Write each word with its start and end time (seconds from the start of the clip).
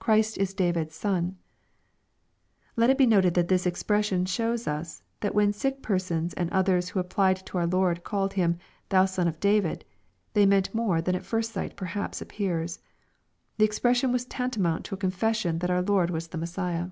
[Christ 0.00 0.38
is 0.38 0.52
David! 0.52 0.88
s 0.88 0.96
son.] 0.96 1.36
Let 2.74 2.90
it 2.90 2.98
be 2.98 3.06
noted, 3.06 3.34
that 3.34 3.46
this 3.46 3.64
expression 3.64 4.24
shows 4.26 4.66
us, 4.66 5.04
that 5.20 5.36
when 5.36 5.52
sick 5.52 5.82
persons 5.82 6.34
and 6.34 6.50
others 6.50 6.88
who 6.88 6.98
applied 6.98 7.46
to 7.46 7.58
our 7.58 7.66
Lord 7.68 8.02
called 8.02 8.32
Him," 8.32 8.58
Thou 8.88 9.04
son 9.04 9.28
of 9.28 9.38
David," 9.38 9.84
they 10.32 10.46
meant 10.46 10.74
more 10.74 11.00
than 11.00 11.14
at 11.14 11.24
first 11.24 11.52
sight 11.52 11.76
perhaps 11.76 12.20
appears. 12.20 12.80
The 13.58 13.64
expression 13.64 14.10
was 14.10 14.24
tantamount 14.24 14.84
to 14.86 14.96
a 14.96 14.98
confession 14.98 15.60
that 15.60 15.70
our 15.70 15.80
Lord 15.82 16.10
was 16.10 16.26
the 16.26 16.38
Messiah. 16.38 16.88